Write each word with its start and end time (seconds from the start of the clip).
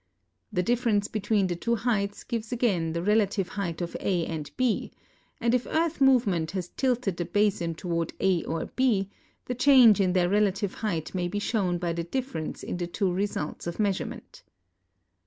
The 0.51 0.63
difference 0.63 1.07
between 1.07 1.45
the 1.45 1.55
two 1.55 1.75
heights 1.75 2.23
gives 2.23 2.51
again 2.51 2.93
the 2.93 3.01
rela 3.01 3.29
tive 3.29 3.49
height 3.49 3.81
of 3.81 3.95
A 3.99 4.25
and 4.25 4.49
B; 4.57 4.91
and 5.39 5.53
if 5.53 5.67
earth 5.67 6.01
movement 6.01 6.49
has 6.57 6.69
tilted 6.69 7.17
the 7.17 7.25
basin 7.25 7.75
toward 7.75 8.13
A 8.19 8.43
or 8.45 8.65
B, 8.65 9.11
the 9.45 9.53
change 9.53 10.01
in 10.01 10.13
their 10.13 10.27
relative 10.27 10.73
height 10.73 11.13
may 11.13 11.27
be 11.27 11.37
shown 11.37 11.77
by 11.77 11.93
the 11.93 12.03
difference 12.03 12.63
in 12.63 12.77
the 12.77 12.87
two 12.87 13.13
results 13.13 13.67
of 13.67 13.79
measurement. 13.79 14.41